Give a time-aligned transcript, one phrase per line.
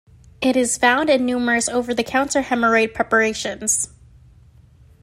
[0.41, 3.89] It is found in numerous over-the-counter hemorrhoid preparations.